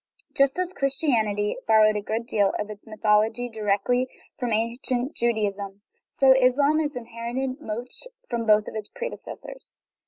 [0.35, 5.83] Just as Christianity borrowed a good deal of its my thology directly from ancient Judaism,
[6.09, 9.77] so Islam has inherited much from both its predecessors.